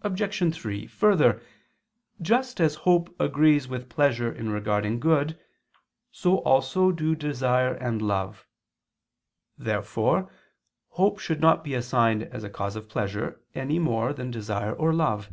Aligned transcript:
Obj. 0.00 0.54
3: 0.56 0.86
Further, 0.86 1.42
just 2.22 2.62
as 2.62 2.76
hope 2.88 3.14
agrees 3.20 3.68
with 3.68 3.90
pleasure 3.90 4.32
in 4.32 4.48
regarding 4.48 4.98
good, 5.00 5.38
so 6.10 6.38
also 6.44 6.90
do 6.90 7.14
desire 7.14 7.74
and 7.74 8.00
love. 8.00 8.46
Therefore 9.58 10.32
hope 10.92 11.18
should 11.18 11.42
not 11.42 11.62
be 11.62 11.74
assigned 11.74 12.22
as 12.22 12.42
a 12.42 12.48
cause 12.48 12.74
of 12.74 12.88
pleasure, 12.88 13.38
any 13.54 13.78
more 13.78 14.14
than 14.14 14.30
desire 14.30 14.72
or 14.72 14.94
love. 14.94 15.30